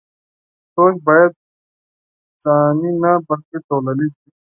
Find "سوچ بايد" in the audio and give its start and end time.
0.73-1.31